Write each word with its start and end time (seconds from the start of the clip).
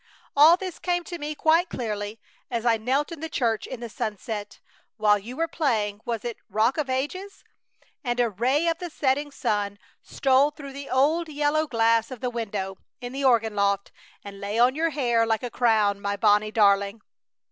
All 0.35 0.57
this 0.57 0.79
came 0.79 1.03
to 1.03 1.19
me 1.19 1.35
quite 1.35 1.69
clearly 1.69 2.19
as 2.49 2.65
I 2.65 2.77
knelt 2.77 3.11
in 3.11 3.19
the 3.19 3.29
church 3.29 3.67
in 3.67 3.81
the 3.81 3.87
sunset, 3.87 4.59
while 4.97 5.19
you 5.19 5.37
were 5.37 5.47
playing 5.47 6.01
was 6.05 6.25
it 6.25 6.37
"Rock 6.49 6.79
of 6.79 6.89
Ages"? 6.89 7.43
and 8.03 8.19
a 8.19 8.27
ray 8.31 8.67
of 8.67 8.79
the 8.79 8.89
setting 8.89 9.29
sun 9.29 9.77
stole 10.01 10.49
through 10.49 10.73
the 10.73 10.89
old 10.89 11.29
yellow 11.29 11.67
glass 11.67 12.09
of 12.09 12.19
the 12.19 12.31
window 12.31 12.77
in 12.99 13.13
the 13.13 13.23
organ 13.23 13.55
loft 13.55 13.91
and 14.23 14.41
lay 14.41 14.57
on 14.57 14.73
your 14.73 14.89
hair 14.89 15.23
like 15.23 15.43
a 15.43 15.51
crown, 15.51 16.01
my 16.01 16.17
Bonnie 16.17 16.49
darling! 16.51 17.03